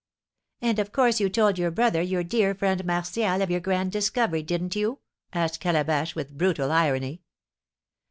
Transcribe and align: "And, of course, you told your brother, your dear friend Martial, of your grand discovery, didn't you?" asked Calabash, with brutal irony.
"And, 0.63 0.79
of 0.79 0.91
course, 0.91 1.19
you 1.19 1.29
told 1.29 1.59
your 1.59 1.69
brother, 1.69 2.01
your 2.01 2.23
dear 2.23 2.55
friend 2.55 2.83
Martial, 2.85 3.39
of 3.39 3.51
your 3.51 3.59
grand 3.59 3.91
discovery, 3.91 4.41
didn't 4.41 4.75
you?" 4.75 4.97
asked 5.31 5.59
Calabash, 5.59 6.15
with 6.15 6.35
brutal 6.35 6.71
irony. 6.71 7.21